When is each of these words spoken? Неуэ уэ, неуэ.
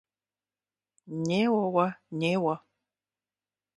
Неуэ 1.27 1.65
уэ, 1.73 1.87
неуэ. 2.19 2.55